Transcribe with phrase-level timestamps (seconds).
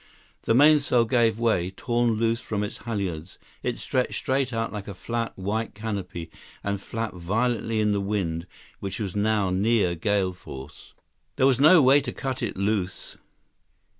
[0.45, 3.37] The mainsail gave way, torn loose from its halyards.
[3.61, 6.31] It stretched straight out like a flat, white canopy
[6.63, 8.47] and flapped violently in the wind,
[8.79, 10.95] which was now near gale force.
[11.35, 13.17] 114 There was no way to cut it loose.